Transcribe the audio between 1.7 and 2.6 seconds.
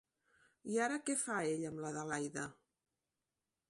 amb l'Adelaida?